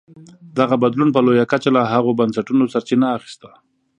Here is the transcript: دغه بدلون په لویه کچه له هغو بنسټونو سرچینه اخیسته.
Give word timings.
دغه 0.57 0.75
بدلون 0.83 1.09
په 1.15 1.19
لویه 1.25 1.45
کچه 1.51 1.69
له 1.75 1.81
هغو 1.93 2.11
بنسټونو 2.19 2.71
سرچینه 2.73 3.07
اخیسته. 3.17 3.49